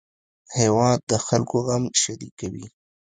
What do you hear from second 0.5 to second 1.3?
هېواد د